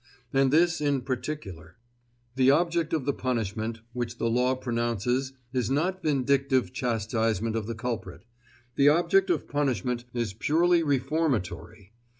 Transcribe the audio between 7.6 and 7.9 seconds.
the